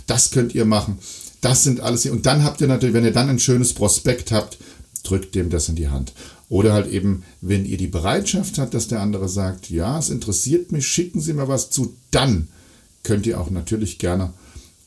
Das 0.07 0.31
könnt 0.31 0.55
ihr 0.55 0.65
machen. 0.65 0.99
Das 1.41 1.65
sind 1.65 1.81
alles 1.81 2.03
hier. 2.03 2.13
Und 2.13 2.27
dann 2.27 2.43
habt 2.45 2.61
ihr 2.61 2.67
natürlich, 2.67 2.95
wenn 2.95 3.05
ihr 3.05 3.13
dann 3.13 3.29
ein 3.29 3.39
schönes 3.39 3.73
Prospekt 3.73 4.33
habt, 4.33 4.59
drückt 5.03 5.35
dem 5.35 5.51
das 5.51 5.69
in 5.69 5.77
die 5.77 5.89
Hand. 5.89 6.13
Oder 6.49 6.73
halt 6.73 6.89
eben, 6.91 7.25
wenn 7.41 7.67
ihr 7.67 7.77
die 7.77 7.87
Bereitschaft 7.87 8.59
habt, 8.59 8.75
dass 8.75 8.89
der 8.89 9.01
andere 9.01 9.29
sagt, 9.29 9.71
ja, 9.71 9.99
es 9.99 10.11
interessiert 10.11 10.73
mich, 10.73 10.87
schicken 10.87 11.21
Sie 11.21 11.35
mir 11.35 11.49
was 11.49 11.71
zu, 11.71 11.95
dann 12.11 12.49
könnt 13.03 13.27
ihr 13.27 13.41
auch 13.41 13.51
natürlich 13.51 13.99
gerne 13.99 14.33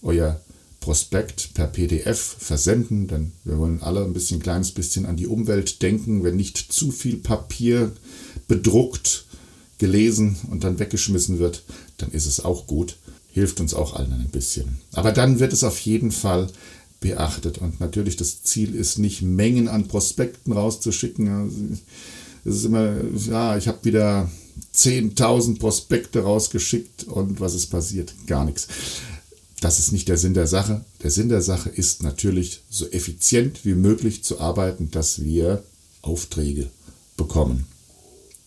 euer 0.02 0.42
Prospekt 0.80 1.54
per 1.54 1.68
PDF 1.68 2.20
versenden, 2.40 3.08
denn 3.08 3.32
wir 3.44 3.60
wollen 3.60 3.84
alle 3.84 4.04
ein 4.04 4.14
bisschen 4.14 4.42
kleines 4.42 4.72
bisschen 4.72 5.06
an 5.06 5.16
die 5.16 5.28
Umwelt 5.28 5.84
denken, 5.84 6.24
wenn 6.24 6.36
nicht 6.36 6.58
zu 6.58 6.92
viel 6.92 7.18
Papier 7.18 7.92
bedruckt, 8.48 9.26
gelesen 9.78 10.38
und 10.50 10.64
dann 10.64 10.80
weggeschmissen 10.80 11.40
wird, 11.40 11.64
dann 11.98 12.12
ist 12.12 12.26
es 12.26 12.44
auch 12.44 12.68
gut, 12.68 12.98
hilft 13.32 13.60
uns 13.60 13.74
auch 13.74 13.96
allen 13.96 14.14
ein 14.14 14.30
bisschen. 14.30 14.80
Aber 14.94 15.12
dann 15.12 15.40
wird 15.40 15.54
es 15.54 15.64
auf 15.64 15.80
jeden 15.80 16.12
Fall 16.12 16.48
beachtet 17.00 17.58
und 17.58 17.80
natürlich 17.80 18.16
das 18.16 18.44
Ziel 18.44 18.76
ist 18.76 19.00
nicht 19.00 19.22
Mengen 19.22 19.68
an 19.68 19.88
Prospekten 19.88 20.54
rauszuschicken. 20.54 21.80
Es 22.46 22.56
ist 22.56 22.66
immer, 22.66 22.94
ja, 23.28 23.58
ich 23.58 23.68
habe 23.68 23.84
wieder 23.84 24.30
10.000 24.76 25.60
Prospekte 25.60 26.22
rausgeschickt 26.22 27.06
und 27.06 27.40
was 27.40 27.56
ist 27.56 27.68
passiert? 27.68 28.14
Gar 28.28 28.46
nichts. 28.46 28.68
Das 29.62 29.80
ist 29.80 29.92
nicht 29.92 30.08
der 30.08 30.18
Sinn 30.18 30.34
der 30.34 30.48
Sache. 30.48 30.84
Der 31.04 31.12
Sinn 31.12 31.30
der 31.30 31.42
Sache 31.42 31.70
ist 31.70 32.04
natürlich, 32.04 32.62
so 32.70 32.88
effizient 32.88 33.64
wie 33.64 33.76
möglich 33.76 34.24
zu 34.24 34.40
arbeiten, 34.40 34.90
dass 34.92 35.24
wir 35.24 35.64
Aufträge 36.02 36.68
bekommen. 37.16 37.68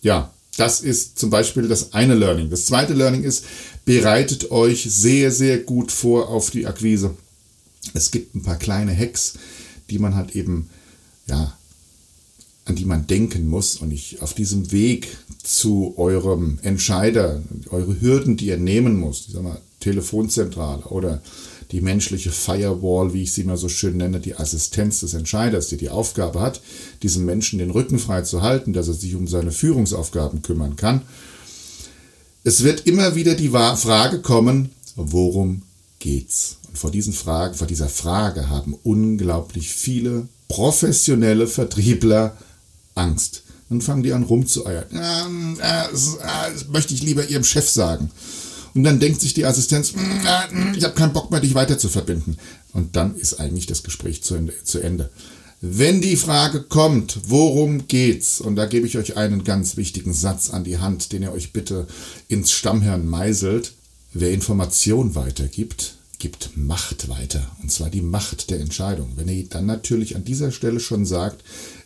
Ja, 0.03 0.34
das 0.57 0.81
ist 0.81 1.19
zum 1.19 1.31
Beispiel 1.31 1.69
das 1.69 1.93
eine 1.93 2.15
Learning. 2.15 2.51
Das 2.51 2.67
zweite 2.67 2.95
Learning 2.95 3.23
ist, 3.23 3.45
bereitet 3.85 4.51
euch 4.51 4.85
sehr, 4.89 5.31
sehr 5.31 5.59
gut 5.59 5.91
vor 5.91 6.29
auf 6.29 6.51
die 6.51 6.67
Akquise. 6.67 7.17
Es 7.93 8.11
gibt 8.11 8.35
ein 8.35 8.43
paar 8.43 8.57
kleine 8.57 8.97
Hacks, 8.97 9.35
die 9.91 9.99
man 9.99 10.15
halt 10.15 10.35
eben, 10.37 10.71
ja, 11.27 11.57
an 12.65 12.77
die 12.77 12.87
man 12.87 13.07
denken 13.07 13.49
muss. 13.49 13.77
Und 13.77 13.93
ich 13.93 14.23
auf 14.23 14.35
diesem 14.35 14.73
Weg 14.73 15.17
zu 15.43 15.95
eurem 15.97 16.59
Entscheider, 16.63 17.43
eure 17.71 18.01
Hürden, 18.01 18.37
die 18.37 18.47
ihr 18.47 18.57
nehmen 18.57 18.99
muss, 18.99 19.25
ich 19.27 19.35
sag 19.35 19.43
mal, 19.43 19.61
Telefonzentrale 19.81 20.85
oder 20.85 21.21
die 21.75 21.81
menschliche 21.81 22.31
Firewall, 22.31 23.15
wie 23.15 23.25
ich 23.25 23.33
sie 23.33 23.41
immer 23.41 23.57
so 23.57 23.69
schön 23.69 23.97
nenne, 23.97 24.21
die 24.21 24.37
Assistenz 24.37 25.01
des 25.01 25.13
Entscheiders, 25.13 25.67
die 25.67 25.77
die 25.77 25.91
Aufgabe 25.91 26.41
hat, 26.41 26.61
diesem 27.03 27.25
Menschen 27.25 27.59
den 27.59 27.73
Rücken 27.73 27.99
frei 27.99 28.23
zu 28.23 28.43
halten, 28.43 28.73
dass 28.73 28.87
er 28.87 28.95
sich 28.95 29.17
um 29.17 29.27
seine 29.27 29.51
Führungsaufgaben 29.51 30.43
kümmern 30.43 30.77
kann. 30.77 31.03
Es 32.45 32.63
wird 32.63 32.87
immer 32.87 33.17
wieder 33.17 33.35
die 33.35 33.49
Frage 33.49 34.21
kommen, 34.21 34.71
worum 34.95 35.63
geht's? 35.99 36.59
Und 36.69 36.79
vor 36.79 36.93
diesen 36.93 37.13
Fragen, 37.13 37.55
vor 37.55 37.67
dieser 37.67 37.89
Frage 37.89 38.49
haben 38.49 38.79
unglaublich 38.85 39.71
viele 39.71 40.29
professionelle 40.47 41.49
Vertriebler 41.49 42.37
Angst. 42.95 43.43
Dann 43.69 43.81
fangen 43.81 44.05
die 44.05 44.13
an 44.13 44.23
rumzueiern. 44.23 44.87
Ähm, 44.93 45.59
äh, 45.61 45.87
äh, 45.87 46.71
möchte 46.71 46.95
ich 46.95 47.03
lieber 47.03 47.29
ihrem 47.29 47.43
Chef 47.43 47.69
sagen. 47.69 48.13
Und 48.75 48.85
dann 48.85 48.99
denkt 48.99 49.21
sich 49.21 49.35
die 49.35 49.45
Assistenz, 49.45 49.93
mm, 49.93 49.99
mm, 49.99 50.75
ich 50.77 50.85
habe 50.85 50.95
keinen 50.95 51.13
Bock 51.13 51.31
mehr, 51.31 51.41
dich 51.41 51.55
weiter 51.55 51.79
zu 51.79 51.89
verbinden. 51.89 52.37
Und 52.73 52.97
dann 52.97 53.17
ist 53.17 53.41
eigentlich 53.41 53.67
das 53.67 53.83
Gespräch 53.83 54.23
zu 54.23 54.35
Ende. 54.35 54.53
Zu 54.65 54.81
Ende. 54.81 55.11
Wenn 55.61 56.01
die 56.01 56.17
Frage 56.17 56.63
kommt, 56.63 57.21
worum 57.27 57.89
geht's? 57.89 58.41
Und 58.41 58.57
da 58.57 58.67
gebe 58.67 58.87
ich 58.87 58.99
euch 58.99 59.17
einen 59.17 59.45
ganz 59.45 59.77
wichtigen 59.77 60.13
Satz 60.13 60.51
an 60.51 60.65
die 60.65 60.79
Hand, 60.79 61.13
den 61.13 61.23
ihr 61.23 61.33
euch 61.33 61.53
bitte 61.53 61.87
ins 62.29 62.51
Stammhirn 62.51 63.09
meißelt. 63.09 63.73
Wer 64.13 64.33
Information 64.33 65.15
weitergibt, 65.15 65.95
gibt 66.19 66.57
Macht 66.57 67.09
weiter. 67.09 67.51
Und 67.63 67.73
zwar 67.73 67.91
die 67.91 68.03
Macht 68.03 68.51
der 68.51 68.61
Entscheidung. 68.61 69.13
Wenn 69.17 69.29
ihr 69.29 69.49
dann 69.49 69.67
natürlich 69.67 70.17
an 70.17 70.25
dieser 70.25 70.53
Stelle 70.53 70.81
schon 70.81 71.07
sagt, 71.07 71.43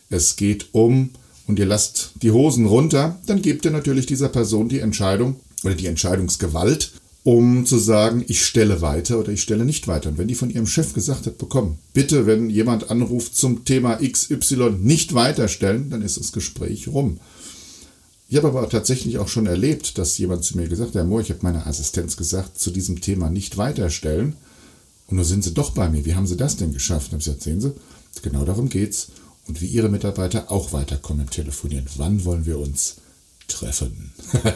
es 0.09 0.35
geht 0.35 0.73
um 0.73 1.11
und 1.47 1.59
ihr 1.59 1.65
lasst 1.65 2.11
die 2.21 2.31
Hosen 2.31 2.65
runter, 2.65 3.19
dann 3.27 3.41
gebt 3.41 3.63
ihr 3.65 3.71
natürlich 3.71 4.05
dieser 4.05 4.29
Person 4.29 4.69
die 4.69 4.79
Entscheidung, 4.79 5.39
oder 5.63 5.75
die 5.75 5.87
Entscheidungsgewalt, 5.87 6.93
um 7.23 7.65
zu 7.65 7.77
sagen, 7.77 8.23
ich 8.27 8.45
stelle 8.45 8.81
weiter 8.81 9.19
oder 9.19 9.31
ich 9.31 9.41
stelle 9.41 9.65
nicht 9.65 9.87
weiter. 9.87 10.09
Und 10.09 10.17
wenn 10.17 10.27
die 10.27 10.35
von 10.35 10.49
ihrem 10.49 10.67
Chef 10.67 10.93
gesagt 10.93 11.25
hat, 11.25 11.37
bekommen, 11.37 11.77
bitte, 11.93 12.25
wenn 12.25 12.49
jemand 12.49 12.89
anruft 12.89 13.35
zum 13.35 13.65
Thema 13.65 13.97
XY 13.97 14.77
nicht 14.79 15.13
weiterstellen, 15.13 15.89
dann 15.89 16.01
ist 16.01 16.17
das 16.17 16.31
Gespräch 16.31 16.87
rum. 16.87 17.19
Ich 18.29 18.37
habe 18.37 18.47
aber 18.47 18.69
tatsächlich 18.69 19.17
auch 19.17 19.27
schon 19.27 19.47
erlebt, 19.47 19.97
dass 19.97 20.17
jemand 20.17 20.43
zu 20.43 20.55
mir 20.55 20.67
gesagt 20.67 20.89
hat, 20.89 20.95
Herr 20.95 21.03
Mohr, 21.03 21.21
ich 21.21 21.31
habe 21.31 21.39
meiner 21.41 21.65
Assistenz 21.65 22.15
gesagt, 22.15 22.59
zu 22.59 22.69
diesem 22.69 23.01
Thema 23.01 23.29
nicht 23.29 23.57
weiterstellen. 23.57 24.35
Und 25.07 25.15
nur 25.15 25.25
sind 25.25 25.43
sie 25.43 25.53
doch 25.53 25.71
bei 25.71 25.89
mir. 25.89 26.05
Wie 26.05 26.13
haben 26.13 26.27
sie 26.27 26.37
das 26.37 26.55
denn 26.55 26.71
geschafft? 26.71 27.11
Und 27.11 27.19
ich 27.19 27.25
gesagt, 27.25 27.41
sehen 27.41 27.59
Sie, 27.59 27.73
genau 28.21 28.45
darum 28.45 28.69
geht's. 28.69 29.07
Und 29.47 29.61
wie 29.61 29.65
Ihre 29.65 29.89
Mitarbeiter 29.89 30.51
auch 30.51 30.73
weiterkommen 30.73 31.23
im 31.23 31.31
Telefonieren. 31.31 31.87
Wann 31.97 32.23
wollen 32.23 32.45
wir 32.45 32.59
uns 32.59 32.97
treffen. 33.49 34.11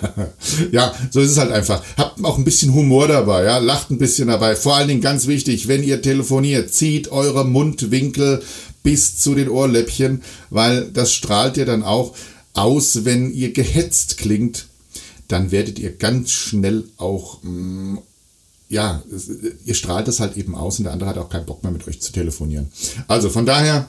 ja, 0.71 0.93
so 1.11 1.19
ist 1.19 1.31
es 1.31 1.37
halt 1.37 1.51
einfach. 1.51 1.83
Habt 1.97 2.23
auch 2.23 2.37
ein 2.37 2.45
bisschen 2.45 2.73
Humor 2.73 3.07
dabei, 3.07 3.43
ja, 3.43 3.57
lacht 3.57 3.91
ein 3.91 3.97
bisschen 3.97 4.27
dabei. 4.27 4.55
Vor 4.55 4.75
allen 4.75 4.87
Dingen 4.87 5.01
ganz 5.01 5.27
wichtig, 5.27 5.67
wenn 5.67 5.83
ihr 5.83 6.01
telefoniert, 6.01 6.73
zieht 6.73 7.11
eure 7.11 7.45
Mundwinkel 7.45 8.41
bis 8.83 9.17
zu 9.17 9.35
den 9.35 9.49
Ohrläppchen, 9.49 10.21
weil 10.49 10.89
das 10.91 11.13
strahlt 11.13 11.57
ihr 11.57 11.65
dann 11.65 11.83
auch 11.83 12.15
aus, 12.53 13.05
wenn 13.05 13.33
ihr 13.33 13.51
gehetzt 13.53 14.17
klingt, 14.17 14.67
dann 15.27 15.51
werdet 15.51 15.79
ihr 15.79 15.91
ganz 15.95 16.31
schnell 16.31 16.83
auch 16.97 17.41
mh, 17.43 17.49
mm, 17.49 17.99
ja, 18.73 19.03
ihr 19.65 19.75
strahlt 19.75 20.07
das 20.07 20.19
halt 20.19 20.35
eben 20.35 20.55
aus 20.55 20.79
und 20.79 20.85
der 20.85 20.93
andere 20.93 21.09
hat 21.09 21.19
auch 21.19 21.29
keinen 21.29 21.45
Bock 21.45 21.61
mehr 21.61 21.71
mit 21.71 21.87
euch 21.87 22.01
zu 22.01 22.11
telefonieren. 22.11 22.71
Also 23.07 23.29
von 23.29 23.45
daher, 23.45 23.87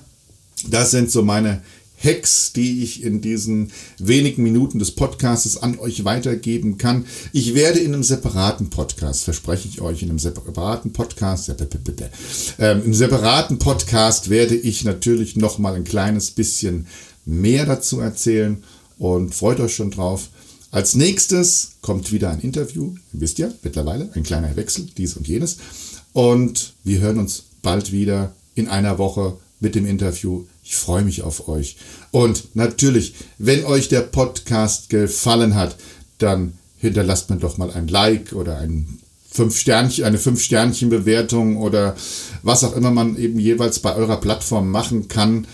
das 0.68 0.90
sind 0.90 1.11
so 1.11 1.23
meine 1.23 1.62
Hacks, 2.02 2.52
die 2.52 2.82
ich 2.82 3.02
in 3.02 3.20
diesen 3.20 3.70
wenigen 3.98 4.42
Minuten 4.42 4.78
des 4.78 4.92
Podcasts 4.92 5.56
an 5.56 5.78
euch 5.78 6.04
weitergeben 6.04 6.76
kann. 6.78 7.06
Ich 7.32 7.54
werde 7.54 7.78
in 7.78 7.94
einem 7.94 8.02
separaten 8.02 8.70
Podcast, 8.70 9.24
verspreche 9.24 9.68
ich 9.68 9.80
euch, 9.80 10.02
in 10.02 10.10
einem 10.10 10.18
separaten 10.18 10.92
Podcast, 10.92 11.52
ähm, 12.58 12.82
im 12.84 12.94
separaten 12.94 13.58
Podcast 13.58 14.30
werde 14.30 14.56
ich 14.56 14.84
natürlich 14.84 15.36
noch 15.36 15.58
mal 15.58 15.74
ein 15.74 15.84
kleines 15.84 16.30
bisschen 16.30 16.86
mehr 17.24 17.64
dazu 17.66 18.00
erzählen 18.00 18.62
und 18.98 19.34
freut 19.34 19.60
euch 19.60 19.74
schon 19.74 19.90
drauf. 19.90 20.28
Als 20.70 20.94
nächstes 20.94 21.76
kommt 21.82 22.10
wieder 22.10 22.30
ein 22.30 22.40
Interview, 22.40 22.94
ihr 23.12 23.20
wisst 23.20 23.38
ja, 23.38 23.48
mittlerweile 23.62 24.10
ein 24.14 24.24
kleiner 24.24 24.56
Wechsel, 24.56 24.88
dies 24.96 25.16
und 25.16 25.28
jenes. 25.28 25.58
Und 26.12 26.74
wir 26.82 27.00
hören 27.00 27.18
uns 27.18 27.44
bald 27.62 27.92
wieder 27.92 28.34
in 28.54 28.68
einer 28.68 28.98
Woche 28.98 29.36
mit 29.60 29.74
dem 29.74 29.86
Interview. 29.86 30.44
Ich 30.64 30.76
freue 30.76 31.04
mich 31.04 31.23
auf 31.23 31.47
euch. 31.47 31.76
Und 32.11 32.56
natürlich, 32.56 33.14
wenn 33.38 33.66
euch 33.66 33.88
der 33.88 34.00
Podcast 34.00 34.88
gefallen 34.88 35.54
hat, 35.54 35.76
dann 36.16 36.54
hinterlasst 36.78 37.28
mir 37.28 37.37
doch 37.37 37.59
mal 37.59 37.71
ein 37.71 37.87
Like 37.87 38.33
oder 38.33 38.59
ein 38.59 38.99
fünf 39.30 39.59
Sternchen, 39.59 40.04
eine 40.04 40.16
fünf 40.16 40.40
Sternchen 40.40 40.88
Bewertung 40.88 41.59
oder 41.59 41.94
was 42.42 42.64
auch 42.64 42.75
immer 42.75 42.90
man 42.90 43.16
eben 43.18 43.38
jeweils 43.38 43.80
bei 43.80 43.94
eurer 43.94 44.21
Plattform 44.21 44.71
machen 44.71 45.09
kann, 45.09 45.47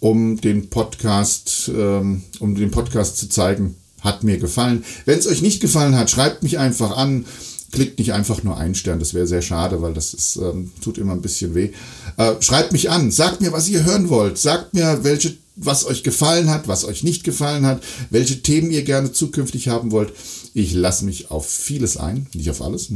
um 0.00 0.38
den 0.38 0.68
Podcast, 0.68 1.70
ähm, 1.74 2.24
um 2.38 2.54
den 2.54 2.70
Podcast 2.70 3.16
zu 3.16 3.28
zeigen, 3.28 3.76
hat 4.02 4.22
mir 4.22 4.38
gefallen. 4.38 4.84
Wenn 5.06 5.18
es 5.18 5.26
euch 5.26 5.40
nicht 5.40 5.60
gefallen 5.60 5.96
hat, 5.96 6.10
schreibt 6.10 6.42
mich 6.42 6.58
einfach 6.58 6.96
an 6.96 7.24
klickt 7.70 7.98
nicht 7.98 8.12
einfach 8.12 8.42
nur 8.42 8.56
ein 8.56 8.74
Stern, 8.74 8.98
das 8.98 9.14
wäre 9.14 9.26
sehr 9.26 9.42
schade, 9.42 9.82
weil 9.82 9.92
das 9.92 10.14
ist, 10.14 10.36
ähm, 10.36 10.72
tut 10.80 10.98
immer 10.98 11.12
ein 11.12 11.20
bisschen 11.20 11.54
weh. 11.54 11.70
Äh, 12.16 12.34
schreibt 12.40 12.72
mich 12.72 12.90
an, 12.90 13.10
sagt 13.10 13.40
mir, 13.40 13.52
was 13.52 13.68
ihr 13.68 13.84
hören 13.84 14.08
wollt, 14.08 14.38
sagt 14.38 14.74
mir, 14.74 15.04
welche, 15.04 15.36
was 15.56 15.84
euch 15.84 16.02
gefallen 16.02 16.48
hat, 16.48 16.66
was 16.66 16.84
euch 16.84 17.02
nicht 17.02 17.24
gefallen 17.24 17.66
hat, 17.66 17.82
welche 18.10 18.42
Themen 18.42 18.70
ihr 18.70 18.84
gerne 18.84 19.12
zukünftig 19.12 19.68
haben 19.68 19.90
wollt. 19.90 20.12
Ich 20.54 20.72
lasse 20.72 21.04
mich 21.04 21.30
auf 21.30 21.48
vieles 21.48 21.98
ein, 21.98 22.26
nicht 22.32 22.48
auf 22.50 22.62
alles, 22.62 22.88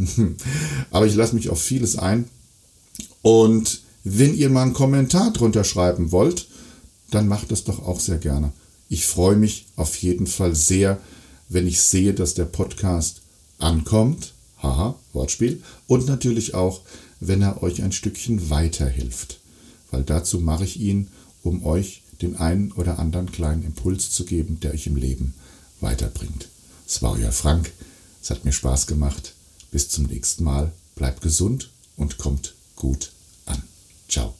aber 0.90 1.06
ich 1.06 1.14
lasse 1.14 1.34
mich 1.34 1.50
auf 1.50 1.60
vieles 1.60 1.96
ein. 1.96 2.28
Und 3.20 3.82
wenn 4.04 4.34
ihr 4.34 4.48
mal 4.48 4.62
einen 4.62 4.72
Kommentar 4.72 5.32
drunter 5.32 5.64
schreiben 5.64 6.12
wollt, 6.12 6.48
dann 7.10 7.28
macht 7.28 7.52
das 7.52 7.64
doch 7.64 7.86
auch 7.86 8.00
sehr 8.00 8.18
gerne. 8.18 8.52
Ich 8.88 9.06
freue 9.06 9.36
mich 9.36 9.66
auf 9.76 9.96
jeden 9.96 10.26
Fall 10.26 10.54
sehr, 10.54 10.98
wenn 11.48 11.66
ich 11.66 11.82
sehe, 11.82 12.14
dass 12.14 12.34
der 12.34 12.46
Podcast 12.46 13.20
ankommt 13.58 14.32
haha, 14.62 14.94
Wortspiel, 15.12 15.62
und 15.86 16.06
natürlich 16.06 16.54
auch, 16.54 16.80
wenn 17.20 17.42
er 17.42 17.62
euch 17.62 17.82
ein 17.82 17.92
Stückchen 17.92 18.50
weiterhilft, 18.50 19.40
weil 19.90 20.02
dazu 20.02 20.40
mache 20.40 20.64
ich 20.64 20.80
ihn, 20.80 21.08
um 21.42 21.64
euch 21.64 22.02
den 22.20 22.36
einen 22.36 22.72
oder 22.72 22.98
anderen 22.98 23.30
kleinen 23.32 23.64
Impuls 23.64 24.10
zu 24.10 24.24
geben, 24.24 24.60
der 24.60 24.72
euch 24.72 24.86
im 24.86 24.96
Leben 24.96 25.34
weiterbringt. 25.80 26.48
Es 26.86 27.02
war 27.02 27.12
euer 27.12 27.32
Frank, 27.32 27.72
es 28.22 28.30
hat 28.30 28.44
mir 28.44 28.52
Spaß 28.52 28.86
gemacht. 28.86 29.34
Bis 29.70 29.88
zum 29.88 30.04
nächsten 30.04 30.44
Mal, 30.44 30.70
bleibt 30.94 31.22
gesund 31.22 31.70
und 31.96 32.18
kommt 32.18 32.54
gut 32.76 33.12
an. 33.46 33.62
Ciao. 34.08 34.34